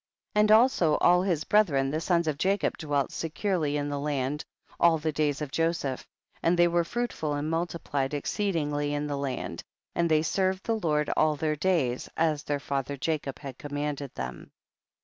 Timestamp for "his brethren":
1.21-1.91